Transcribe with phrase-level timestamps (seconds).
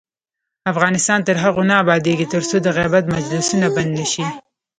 [0.71, 4.25] افغانستان تر هغو نه ابادیږي، ترڅو د غیبت مجلسونه بند نشي.